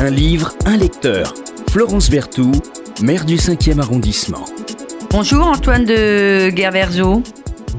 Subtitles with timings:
[0.00, 1.34] Un livre, un lecteur.
[1.70, 2.62] Florence Berthoud,
[3.02, 4.44] maire du 5e arrondissement.
[5.10, 7.24] Bonjour Antoine de Guerverzo.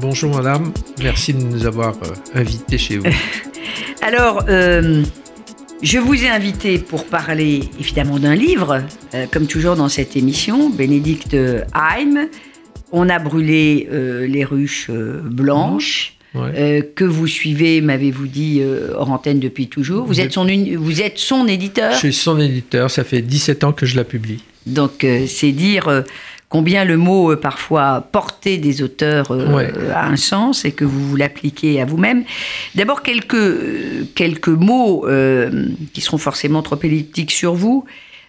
[0.00, 0.70] Bonjour madame,
[1.02, 3.06] merci de nous avoir euh, invités chez vous.
[4.02, 5.02] Alors, euh,
[5.80, 8.82] je vous ai invité pour parler évidemment d'un livre,
[9.14, 11.34] euh, comme toujours dans cette émission, Bénédicte
[11.72, 12.28] Heim.
[12.92, 13.88] On a brûlé
[14.28, 16.18] les ruches blanches.
[16.34, 18.62] Que vous suivez, m'avez-vous dit,
[18.94, 20.06] hors antenne depuis toujours.
[20.06, 23.72] Vous êtes, son, vous êtes son éditeur Je suis son éditeur, ça fait 17 ans
[23.72, 24.44] que je la publie.
[24.66, 26.04] Donc c'est dire
[26.50, 31.16] combien le mot euh, parfois porté des auteurs euh, a un sens et que vous
[31.16, 32.24] l'appliquez à vous-même.
[32.74, 35.06] D'abord quelques, euh, quelques mots
[35.94, 37.86] qui seront forcément trop elliptiques sur vous.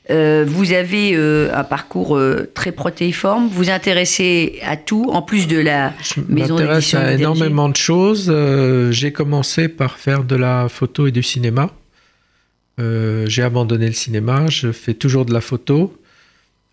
[0.09, 2.19] Vous avez un parcours
[2.53, 3.47] très protéiforme.
[3.47, 6.99] Vous intéressez à tout, en plus de la Je maison d'édition.
[6.99, 8.33] à énormément de choses.
[8.91, 11.69] J'ai commencé par faire de la photo et du cinéma.
[12.77, 14.47] J'ai abandonné le cinéma.
[14.49, 15.95] Je fais toujours de la photo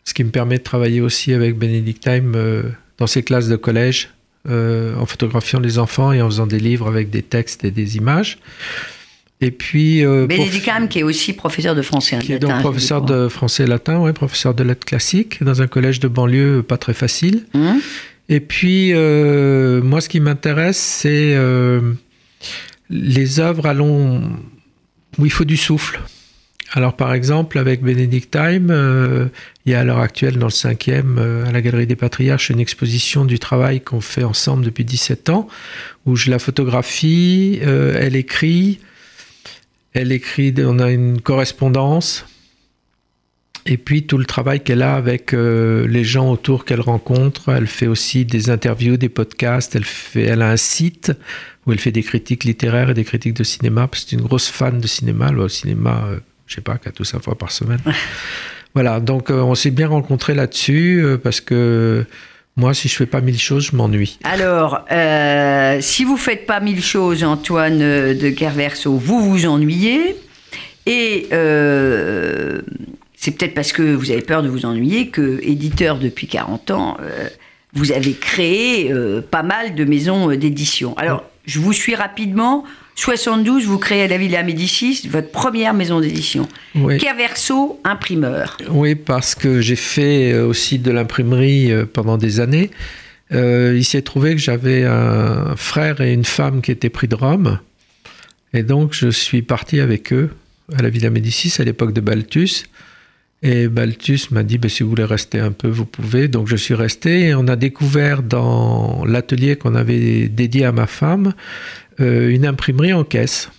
[0.09, 2.62] ce qui me permet de travailler aussi avec Benedict Time euh,
[2.96, 4.09] dans ses classes de collège,
[4.49, 7.99] euh, en photographiant les enfants et en faisant des livres avec des textes et des
[7.99, 8.38] images.
[9.40, 10.04] Et puis.
[10.04, 12.26] Euh, Benedict Time, qui est aussi professeur de français latin.
[12.26, 15.66] Qui est donc professeur de français et latin, ouais, professeur de lettres classiques, dans un
[15.66, 17.44] collège de banlieue pas très facile.
[17.54, 17.80] Hum.
[18.28, 21.36] Et puis, moi, ce qui m'intéresse, c'est
[22.90, 24.22] les œuvres à long.
[25.18, 26.00] où il faut du souffle.
[26.72, 29.28] Alors par exemple, avec Benedict Time, euh,
[29.64, 32.50] il y a à l'heure actuelle dans le cinquième, euh, à la Galerie des Patriarches,
[32.50, 35.48] une exposition du travail qu'on fait ensemble depuis 17 ans,
[36.04, 38.80] où je la photographie, euh, elle écrit,
[40.01, 42.27] elle écrit, on a une correspondance,
[43.66, 47.51] et puis tout le travail qu'elle a avec les gens autour qu'elle rencontre.
[47.51, 51.13] Elle fait aussi des interviews, des podcasts, elle, fait, elle a un site
[51.66, 54.23] où elle fait des critiques littéraires et des critiques de cinéma, parce que c'est une
[54.23, 56.09] grosse fan de cinéma, le cinéma
[56.49, 57.80] je sais pas, tout sa fois par semaine.
[58.74, 62.05] voilà, donc euh, on s'est bien rencontrés là-dessus euh, parce que
[62.59, 64.19] moi, si je fais pas mille choses, je m'ennuie.
[64.25, 70.16] Alors, euh, si vous faites pas mille choses, Antoine de Kerverso, vous vous ennuyez.
[70.87, 71.27] Et
[73.16, 76.97] c'est peut-être parce que vous avez peur de vous ennuyer que, éditeur depuis 40 ans,
[77.75, 78.93] vous avez créé
[79.31, 80.97] pas mal de maisons d'édition.
[80.97, 82.65] Alors, je vous suis rapidement.
[82.98, 86.48] 72, vous créez à la Villa Médicis votre première maison d'édition.
[86.75, 86.98] Oui.
[86.98, 88.59] Caverso imprimeur.
[88.70, 92.72] Oui, parce que j'ai fait euh, aussi de l'imprimerie euh, pendant des années.
[93.32, 97.14] Euh, il s'est trouvé que j'avais un frère et une femme qui étaient pris de
[97.14, 97.60] Rome.
[98.53, 100.30] Et donc, je suis parti avec eux
[100.76, 102.65] à la Villa Médicis à l'époque de Balthus.
[103.44, 106.26] Et Balthus m'a dit, bah, si vous voulez rester un peu, vous pouvez.
[106.26, 110.88] Donc je suis resté et on a découvert dans l'atelier qu'on avait dédié à ma
[110.88, 111.34] femme
[112.00, 113.50] euh, une imprimerie en caisse.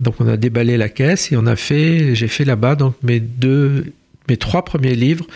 [0.00, 3.20] Donc on a déballé la caisse et on a fait, j'ai fait là-bas donc mes
[3.20, 3.92] deux,
[4.28, 5.26] mes trois premiers livres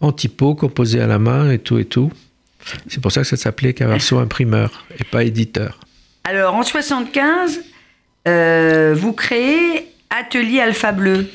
[0.00, 2.10] en typo, composés à la main et tout et tout.
[2.88, 5.80] C'est pour ça que ça s'appelait Caverso imprimeur et pas éditeur.
[6.24, 7.60] Alors en 75,
[8.26, 11.26] euh, vous créez Atelier Alpha Bleu.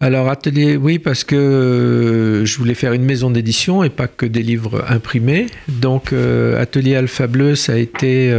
[0.00, 4.26] Alors atelier, oui, parce que euh, je voulais faire une maison d'édition et pas que
[4.26, 5.46] des livres imprimés.
[5.68, 6.12] Donc
[6.58, 8.30] Atelier Alpha Bleu, ça a été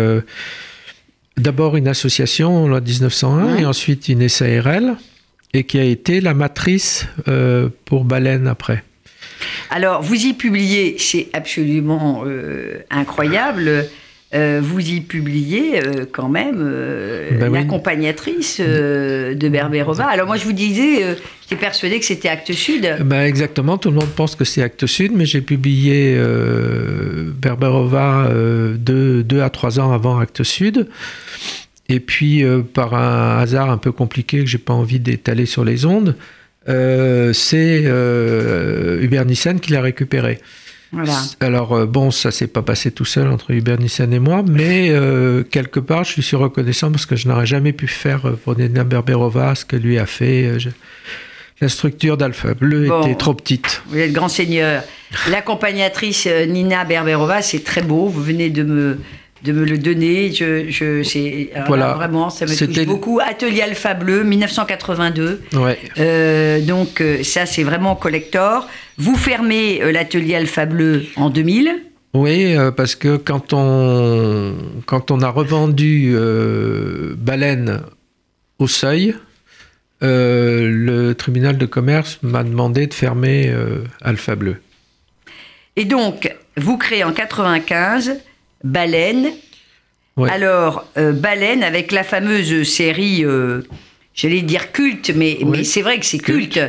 [1.38, 4.98] d'abord une association en 1901 et ensuite une SARL
[5.54, 8.84] et qui a été la matrice euh, pour Baleine après.
[9.70, 13.88] Alors, vous y publiez, c'est absolument euh, incroyable.
[14.36, 15.80] Euh, vous y publiez
[16.12, 16.58] quand même
[17.40, 20.06] ben l'accompagnatrice de Berberova.
[20.06, 22.98] Alors moi je vous disais, j'étais persuadé que c'était Actes Sud.
[23.06, 26.20] Ben exactement, tout le monde pense que c'est Actes Sud, mais j'ai publié
[27.42, 28.30] Berberova
[28.76, 30.88] deux, deux, à trois ans avant Actes Sud.
[31.90, 35.64] Et puis, euh, par un hasard un peu compliqué que j'ai pas envie d'étaler sur
[35.64, 36.16] les ondes,
[36.68, 40.40] euh, c'est euh, Hubert Nissen qui l'a récupéré.
[40.92, 41.18] Voilà.
[41.40, 44.94] Alors bon, ça s'est pas passé tout seul entre Hubert Nissen et moi, mais
[45.52, 49.56] quelque part, je suis reconnaissant parce que je n'aurais jamais pu faire pour Nina Berberova
[49.56, 50.58] ce que lui a fait.
[51.60, 53.82] La structure d'Alpha Bleu était trop petite.
[53.88, 54.84] Vous êtes grand seigneur.
[55.30, 58.08] L'accompagnatrice Nina Berberova, c'est très beau.
[58.08, 58.98] Vous venez de me
[59.44, 60.32] de me le donner.
[60.34, 61.94] Je, voilà.
[61.94, 63.20] vraiment, ça me touche beaucoup.
[63.20, 65.42] Atelier Alpha Bleu, 1982.
[65.54, 65.78] Ouais.
[66.00, 68.68] Euh, donc euh, ça, c'est vraiment collector.
[68.98, 71.72] Vous fermez euh, l'atelier Alpha Bleu en 2000.
[72.14, 74.56] Oui, parce que quand on,
[74.88, 76.16] quand on a revendu
[77.16, 77.82] Baleine
[78.58, 79.14] au seuil,
[80.02, 83.54] le tribunal de commerce m'a demandé de fermer
[84.02, 84.56] Alpha Bleu.
[85.76, 88.18] Et donc, vous créez en 95
[88.64, 89.28] Baleine.
[90.28, 93.62] Alors, euh, Baleine avec la fameuse série, euh,
[94.18, 96.60] j'allais dire culte, mais, mais c'est vrai que c'est culte,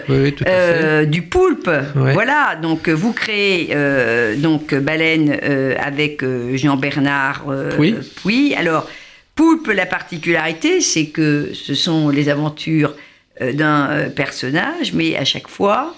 [0.47, 1.69] euh, du poulpe.
[1.95, 6.23] Voilà, donc vous créez euh, donc Baleine euh, avec
[6.55, 7.47] Jean Bernard
[7.79, 7.97] oui.
[8.25, 8.55] Puis.
[8.55, 8.89] Alors,
[9.35, 12.95] poulpe, la particularité, c'est que ce sont les aventures
[13.41, 15.95] d'un personnage, mais à chaque fois.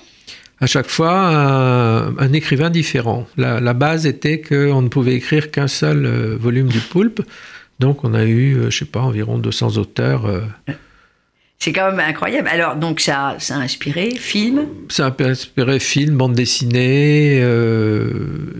[0.61, 3.27] À chaque fois, un, écrivain différent.
[3.39, 6.07] La, la base était qu'on ne pouvait écrire qu'un seul
[6.39, 7.23] volume du poulpe.
[7.79, 10.27] Donc, on a eu, je sais pas, environ 200 auteurs.
[11.63, 12.49] C'est quand même incroyable.
[12.49, 18.09] Alors, donc, ça, ça a inspiré film Ça a inspiré film, bande dessinée, euh,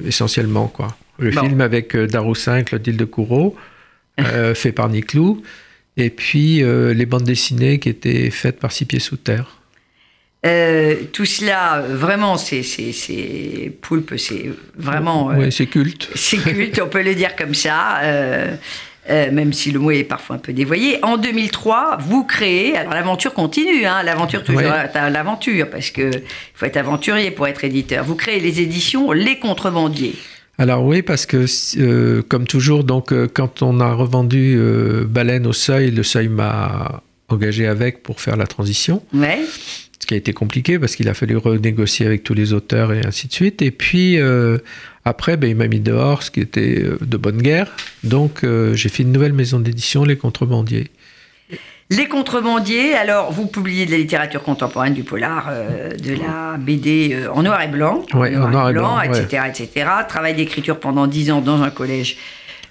[0.07, 0.89] essentiellement, quoi.
[1.19, 3.57] Le film avec euh, Darou 5, L'île de Kourou,
[4.21, 5.43] euh, fait par Niclou,
[5.97, 9.57] et puis les bandes dessinées qui étaient faites par Six Pieds Sous Terre.
[11.13, 12.63] tout cela, vraiment, c'est
[13.81, 15.29] Poulpe, c'est vraiment.
[15.29, 16.11] oui, c'est culte.
[16.15, 18.01] C'est culte, on peut le dire comme ça.
[19.09, 21.03] Euh, même si le mot est parfois un peu dévoyé.
[21.03, 26.23] En 2003, vous créez, alors l'aventure continue, hein, l'aventure toujours l'aventure, parce qu'il
[26.55, 28.05] faut être aventurier pour être éditeur.
[28.05, 30.15] Vous créez les éditions Les Contrebandiers.
[30.59, 31.47] Alors oui, parce que
[31.79, 34.61] euh, comme toujours, donc euh, quand on a revendu
[35.09, 39.03] Baleine au Seuil, le Seuil m'a engagé avec pour faire la transition.
[39.13, 39.41] Ouais.
[40.01, 43.05] Ce qui a été compliqué parce qu'il a fallu renégocier avec tous les auteurs et
[43.07, 43.61] ainsi de suite.
[43.63, 44.19] Et puis
[45.05, 47.69] après, ben, il m'a mis dehors, ce qui était euh, de bonne guerre.
[48.05, 50.89] Donc, euh, j'ai fait une nouvelle maison d'édition, Les Contrebandiers.
[51.91, 57.17] Les Contrebandiers, alors vous publiez de la littérature contemporaine, du polar, euh, de la BD
[57.33, 58.19] en noir et blanc, en
[58.49, 59.91] noir, et blanc, etc., etc.
[60.07, 62.17] Travail d'écriture pendant dix ans dans un collège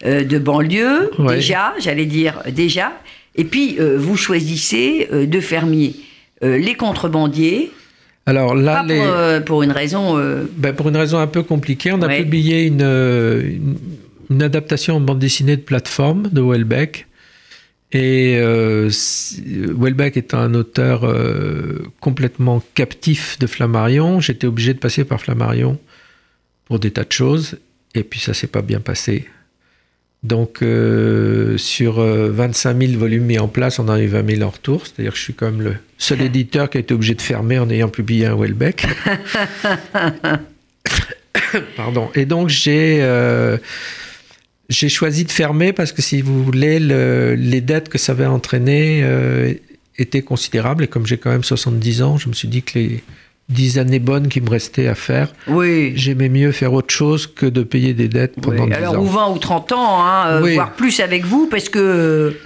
[0.06, 2.94] de banlieue, déjà, j'allais dire déjà.
[3.35, 5.95] Et puis, vous choisissez de fermier
[6.41, 7.71] les contrebandiers,
[8.29, 10.19] alors là, euh, pour, une raison.
[10.19, 12.83] Euh, ben, pour une raison un peu compliquée, on a publié une,
[14.29, 17.07] une, adaptation en bande dessinée de plateforme de Welbeck.
[17.91, 18.91] Et euh,
[19.75, 21.11] Welbeck est un auteur
[22.01, 24.19] complètement captif de Flammarion.
[24.19, 25.79] J'étais obligé de passer par Flammarion
[26.65, 27.57] pour des tas de choses.
[27.95, 29.27] Et puis ça s'est pas bien passé.
[30.21, 34.36] Donc, euh, sur 25 euh, 000 volumes mis en place, on en a eu 20
[34.36, 34.86] 000 en retour.
[34.86, 37.57] C'est-à-dire que je suis quand même le seul éditeur qui a été obligé de fermer
[37.57, 38.86] en ayant publié un Welbeck.
[41.77, 42.10] Pardon.
[42.16, 43.57] Et donc, j'ai euh,
[44.68, 49.04] j'ai choisi de fermer parce que, si vous voulez, les dettes que ça avait entraîné
[49.98, 50.83] étaient considérables.
[50.83, 53.04] Et comme j'ai quand même 70 ans, je me suis dit que les
[53.49, 55.29] dix années bonnes qui me restaient à faire.
[55.47, 55.93] Oui.
[55.95, 58.73] J'aimais mieux faire autre chose que de payer des dettes pendant oui.
[58.73, 62.37] Alors, ou 20 ou 30 ans, hein, euh, voire plus avec vous, parce que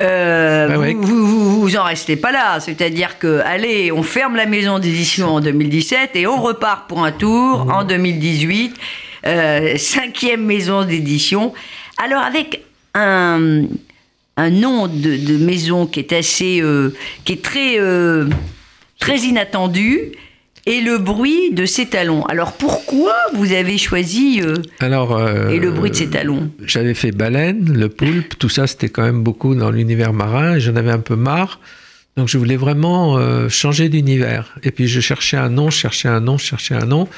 [0.00, 2.60] euh, ben vous, vous, vous, en restez pas là.
[2.60, 7.12] C'est-à-dire que, allez, on ferme la maison d'édition en 2017 et on repart pour un
[7.12, 8.74] tour en 2018.
[9.26, 11.52] Euh, cinquième maison d'édition.
[12.02, 12.62] Alors, avec
[12.94, 13.64] un,
[14.36, 16.62] un nom de, de, maison qui est assez.
[17.24, 17.78] qui est très.
[18.98, 20.12] très inattendu
[20.68, 22.24] et le bruit de ses talons.
[22.26, 26.50] Alors pourquoi vous avez choisi euh, Alors, euh, et le bruit de ses talons?
[26.62, 30.76] J'avais fait baleine, le poulpe, tout ça c'était quand même beaucoup dans l'univers marin j'en
[30.76, 31.58] avais un peu marre.
[32.18, 34.58] Donc je voulais vraiment euh, changer d'univers.
[34.62, 37.08] Et puis je cherchais un nom, je cherchais un nom, je cherchais un nom.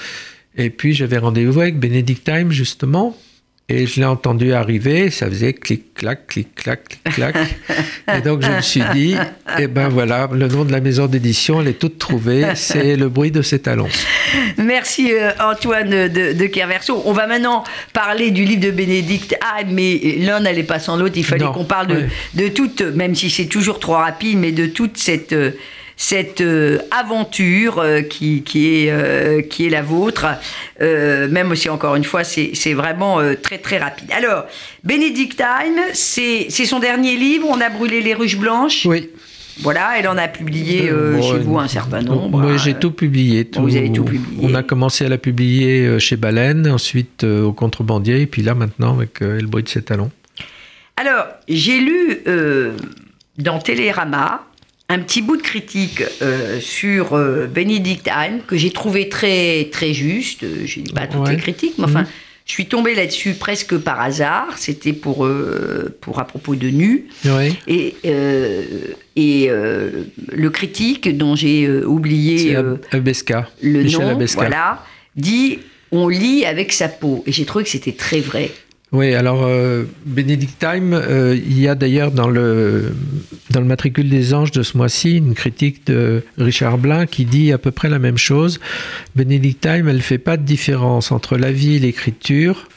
[0.56, 3.16] Et puis j'avais rendez-vous avec Benedict Time justement.
[3.72, 7.36] Et je l'ai entendu arriver, ça faisait clic-clac, clic-clac, clic-clac.
[8.16, 9.14] et donc je me suis dit,
[9.60, 13.08] eh ben voilà, le nom de la maison d'édition, elle est toute trouvée, c'est le
[13.08, 13.88] bruit de ses talons.
[14.58, 17.00] Merci euh, Antoine de, de Kerverso.
[17.04, 21.14] On va maintenant parler du livre de Bénédicte Ah, mais l'un n'allait pas sans l'autre,
[21.16, 22.04] il fallait qu'on parle de,
[22.34, 25.52] de toute, même si c'est toujours trop rapide, mais de toute cette euh,
[26.00, 30.26] cette euh, aventure euh, qui, qui, est, euh, qui est la vôtre.
[30.80, 34.10] même aussi, encore une fois, c'est vraiment très très rapide.
[34.10, 34.46] Alors,
[34.82, 38.86] Benedictine, c'est son dernier livre, On a brûlé les ruches blanches.
[38.86, 39.10] Oui.
[39.58, 40.90] Voilà, elle en a publié
[41.20, 42.46] chez vous un certain nombre.
[42.46, 43.44] Oui, j'ai tout publié.
[43.44, 44.40] Tout, vous avez tout publié.
[44.42, 48.94] On a commencé à la publier chez Baleine, ensuite au Contrebandier, et puis là maintenant
[48.94, 50.10] avec Le bruit de ses talons.
[50.96, 52.20] Alors, j'ai lu
[53.36, 54.46] dans Télérama
[54.90, 59.94] un petit bout de critique euh, sur euh, Benedict Anne que j'ai trouvé très, très
[59.94, 60.44] juste.
[60.66, 62.08] Je ne dis pas toutes les critiques, mais enfin, mhm.
[62.44, 64.58] je suis tombée là-dessus presque par hasard.
[64.58, 67.06] C'était pour, euh, pour à propos de Nu.
[67.68, 67.94] Et,
[69.14, 72.56] et le critique, dont j'ai oublié
[72.90, 75.60] Abesca, le nom, voilà, dit
[75.92, 77.22] on lit avec sa peau.
[77.26, 78.50] Et j'ai trouvé que c'était très vrai.
[78.92, 82.92] Oui, alors euh, Benedict Time, euh, il y a d'ailleurs dans le,
[83.50, 87.52] dans le matricule des anges de ce mois-ci une critique de Richard Blin qui dit
[87.52, 88.58] à peu près la même chose.
[89.14, 92.68] Benedict Time, elle ne fait pas de différence entre la vie et l'écriture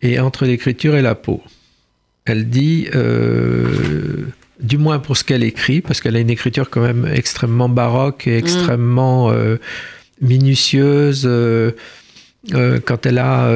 [0.00, 1.42] et entre l'écriture et la peau.
[2.24, 4.26] Elle dit euh,
[4.60, 8.26] du moins pour ce qu'elle écrit, parce qu'elle a une écriture quand même extrêmement baroque
[8.26, 9.56] et extrêmement euh,
[10.20, 11.24] minutieuse.
[11.26, 11.72] Euh,
[12.84, 13.50] quand elle a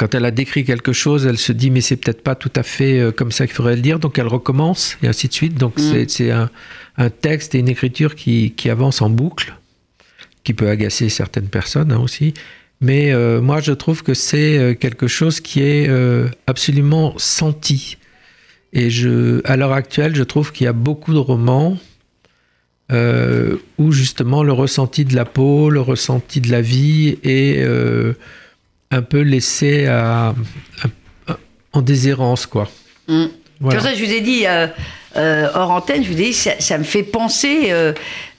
[0.00, 2.62] quand elle a décrit quelque chose, elle se dit mais c'est peut-être pas tout à
[2.62, 5.54] fait comme ça qu'il faudrait le dire, donc elle recommence et ainsi de suite.
[5.56, 6.08] Donc mm.
[6.08, 6.48] c'est un,
[6.96, 9.54] un, texte et une écriture qui, qui avance en boucle,
[10.42, 12.32] qui peut agacer certaines personnes hein, aussi.
[12.80, 15.90] Mais moi je trouve que c'est quelque chose qui est
[16.46, 17.98] absolument senti.
[18.72, 21.76] Et je, à l'heure actuelle, je trouve qu'il y a beaucoup de romans
[22.92, 28.14] euh, où justement le ressenti de la peau, le ressenti de la vie est euh,
[28.90, 30.34] un peu laissé à,
[31.72, 32.68] en déshérence, quoi.
[33.08, 33.26] Mmh.
[33.60, 33.80] Voilà.
[33.80, 34.66] ça, je vous ai dit, euh,
[35.16, 37.92] euh, hors antenne, je vous dis, ça, ça me fait penser euh,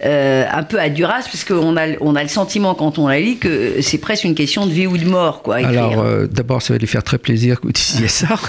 [0.03, 3.19] euh, un peu à Duras, parce qu'on a, on a le sentiment quand on la
[3.19, 5.43] lit que c'est presque une question de vie ou de mort.
[5.43, 8.39] Quoi, Alors, d'abord, ça va lui faire très plaisir que vous disiez ça.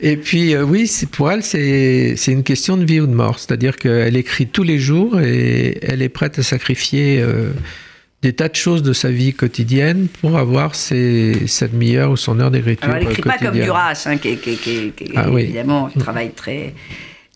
[0.00, 3.38] Et puis, oui, pour elle, c'est une question de vie ou de mort.
[3.38, 7.22] C'est-à-dire qu'elle écrit tous les jours et elle est prête à sacrifier
[8.24, 12.40] des tas de choses de sa vie quotidienne pour avoir ses, sa demi-heure ou son
[12.40, 12.90] heure d'écriture.
[12.94, 16.00] Elle n'écrit pas comme Duras, hein, qui, qui, qui, qui ah, évidemment oui.
[16.00, 16.72] travaille très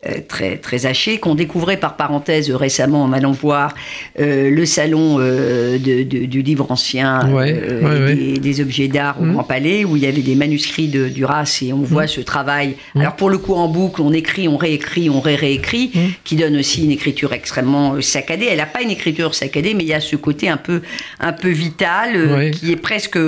[0.07, 3.75] euh, très, très haché, qu'on découvrait par parenthèse récemment en allant voir
[4.21, 9.33] euh, le salon euh, de, du livre ancien Des, objets d'art au mmh.
[9.33, 12.09] Grand Palais, où il y avait des manuscrits de Duras et on voit mmh.
[12.09, 12.77] ce travail.
[12.95, 13.01] Mmh.
[13.01, 15.91] Alors pour le coup en boucle, on écrit, on réécrit, on ré-réécrit,
[16.23, 18.47] qui donne aussi une écriture extrêmement saccadée.
[18.49, 20.81] Elle n'a pas une écriture saccadée, mais il y a ce côté un peu,
[21.19, 23.19] un peu vital, qui est presque...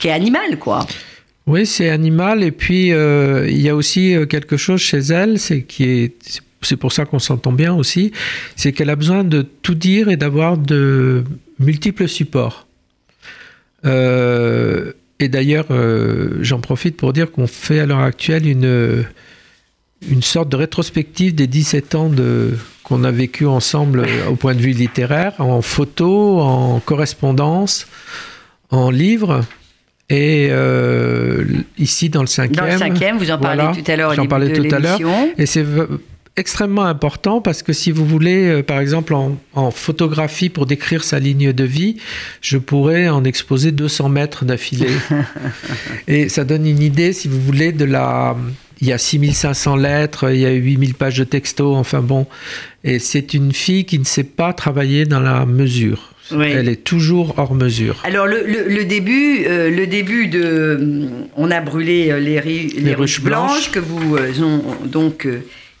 [0.00, 0.80] qui est animal, quoi.
[1.46, 2.42] Oui, c'est animal.
[2.42, 6.42] Et puis, euh, il y a aussi euh, quelque chose chez elle, c'est qui est.
[6.62, 8.10] C'est pour ça qu'on s'entend bien aussi,
[8.56, 11.22] c'est qu'elle a besoin de tout dire et d'avoir de
[11.58, 12.66] multiples supports.
[13.84, 15.66] Euh, et d'ailleurs,
[16.40, 19.04] j'en profite pour dire qu'on fait à l'heure actuelle une,
[20.10, 24.60] une sorte de rétrospective des 17 ans de, qu'on a vécu ensemble au point de
[24.60, 27.86] vue littéraire, en photo, en correspondance,
[28.70, 29.44] en livre.
[30.10, 31.44] Et euh,
[31.78, 32.66] ici, dans le cinquième.
[32.66, 34.14] Dans le cinquième, vous en parlez tout à l'heure.
[34.14, 34.98] J'en parlais tout à l'heure.
[35.38, 35.64] Et c'est
[36.36, 41.18] extrêmement important parce que si vous voulez, euh, par exemple, en, photographie pour décrire sa
[41.18, 41.96] ligne de vie,
[42.40, 44.92] je pourrais en exposer 200 mètres d'affilée.
[46.08, 48.36] et ça donne une idée, si vous voulez, de la.
[48.80, 52.26] Il y a 6500 lettres, il y a 8000 pages de texto, enfin bon.
[52.82, 56.13] Et c'est une fille qui ne sait pas travailler dans la mesure.
[56.32, 58.00] Elle est toujours hors mesure.
[58.04, 63.20] Alors le, début, euh, le début de, euh, on a brûlé euh, les, les, ruches
[63.20, 65.28] blanches, que vous ont donc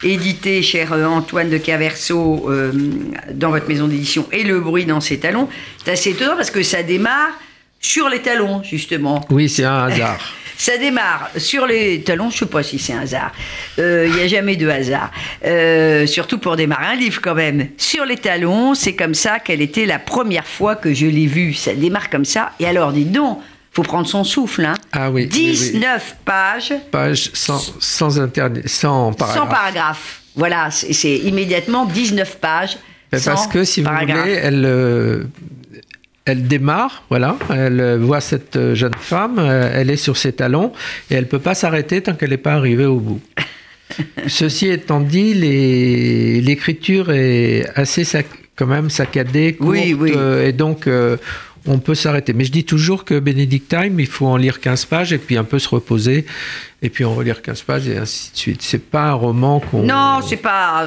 [0.02, 2.50] édité, cher Antoine de Caverso,
[3.32, 5.48] dans votre maison d'édition, et le bruit dans ses talons.
[5.82, 7.32] C'est assez étonnant parce que ça démarre
[7.80, 9.24] sur les talons justement.
[9.30, 10.34] Oui, c'est un hasard.
[10.56, 13.32] Ça démarre sur les talons, je ne sais pas si c'est un hasard.
[13.78, 15.10] Euh, il n'y a jamais de hasard.
[15.44, 17.68] Euh, surtout pour démarrer un livre quand même.
[17.76, 21.54] Sur les talons, c'est comme ça qu'elle était la première fois que je l'ai vue.
[21.54, 22.52] Ça démarre comme ça.
[22.60, 23.40] Et alors, dites donc,
[23.72, 24.64] faut prendre son souffle.
[24.64, 24.74] Hein.
[24.92, 25.26] Ah oui.
[25.26, 26.72] 19 pages.
[26.92, 29.34] Pages sans, sans, sans paragraphe.
[29.34, 30.20] Sans paragraphe.
[30.36, 32.78] Voilà, c'est immédiatement 19 pages.
[33.10, 35.24] Parce que si vous voulez, elle, euh,
[36.24, 40.72] elle démarre, voilà, elle voit cette jeune femme, euh, elle est sur ses talons
[41.10, 43.20] et elle peut pas s'arrêter tant qu'elle n'est pas arrivée au bout.
[44.26, 45.34] Ceci étant dit,
[46.40, 48.04] l'écriture est assez
[48.56, 50.12] quand même saccadée, courte, oui, oui.
[50.16, 51.16] Euh, et donc euh,
[51.66, 52.32] on peut s'arrêter.
[52.32, 55.36] Mais je dis toujours que Benedict Time, il faut en lire 15 pages et puis
[55.36, 56.26] un peu se reposer
[56.82, 58.62] et puis en relire 15 pages et ainsi de suite.
[58.62, 59.82] C'est pas un roman qu'on.
[59.82, 60.86] Non, c'est pas.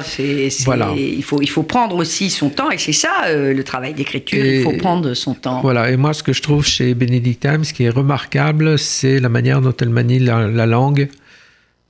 [0.64, 0.92] voilà.
[0.96, 4.44] Il faut, il faut prendre aussi son temps et c'est ça euh, le travail d'écriture.
[4.44, 5.60] Il faut prendre son temps.
[5.60, 5.90] Voilà.
[5.90, 9.28] Et moi, ce que je trouve chez Benedict Time, ce qui est remarquable, c'est la
[9.28, 11.08] manière dont elle manie la langue.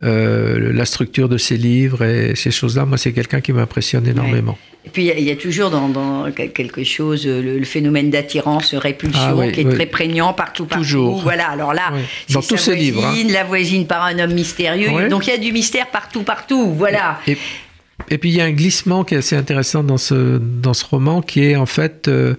[0.05, 4.57] Euh, la structure de ses livres et ces choses-là, moi, c'est quelqu'un qui m'impressionne énormément.
[4.87, 9.63] Et puis, il y, a toujours dans, quelque chose le, phénomène d'attirance, répulsion, ah qui
[9.63, 10.85] est très prégnant partout, partout.
[10.85, 11.21] Toujours.
[11.23, 11.93] Voilà, alors là,
[12.31, 13.05] dans tous ses livres.
[13.05, 13.25] Hein.
[13.29, 15.09] La voisine par un homme mystérieux.
[15.09, 16.73] Donc, il y a du mystère partout, partout.
[16.75, 17.19] Voilà.
[17.27, 20.85] Et, puis, il y a un glissement qui est assez intéressant dans ce, dans ce
[20.85, 22.35] roman, qui est en fait euh,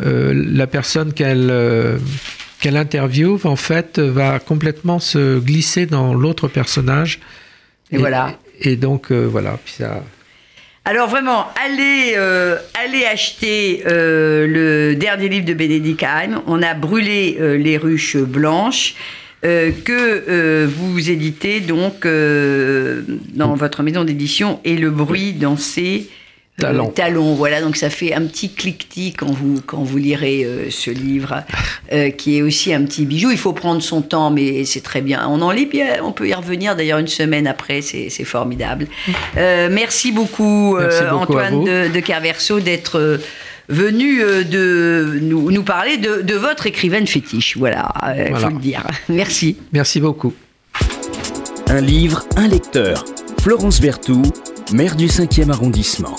[0.00, 1.52] euh, la personne qu'elle
[2.60, 7.20] qu'elle interviewe, en fait, va complètement se glisser dans l'autre personnage.
[7.90, 8.38] Et, voilà.
[8.60, 9.58] Et donc, euh, voilà.
[9.64, 10.02] Puis ça...
[10.86, 16.42] Alors vraiment, allez, euh, allez acheter euh, le dernier livre de Bénédicte Heim.
[16.46, 18.94] On a brûlé les ruches blanches.
[19.42, 26.08] que vous éditez donc dans votre maison d'édition et le bruit dans ses
[26.56, 26.86] Talon.
[26.86, 27.34] talon.
[27.34, 31.42] Voilà, donc ça fait un petit cliquetis quand vous, quand vous lirez ce livre,
[32.16, 33.30] qui est aussi un petit bijou.
[33.32, 35.26] Il faut prendre son temps, mais c'est très bien.
[35.28, 38.86] On en lit bien, on peut y revenir d'ailleurs une semaine après, c'est formidable.
[39.34, 40.78] merci beaucoup,
[41.10, 43.18] Antoine de, de, Carverso, d'être
[43.68, 47.56] venu de nous, nous parler de, de, votre écrivaine fétiche.
[47.56, 48.84] Voilà, il faut le dire.
[49.08, 49.56] Merci.
[49.72, 50.34] Merci beaucoup.
[51.66, 53.04] Un livre, un lecteur.
[53.40, 54.26] Florence Berthoud,
[54.72, 56.16] maire du 5e arrondissement.